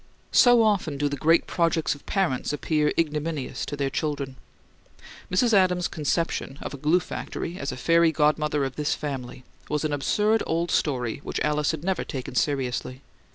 [0.31, 4.35] So often do the great projects of parents appear ignominious to their children.
[5.31, 5.53] Mrs.
[5.53, 9.93] Adams's conception of a glue factory as a fairy godmother of this family was an
[9.93, 13.01] absurd old story which Alice had never taken seriously.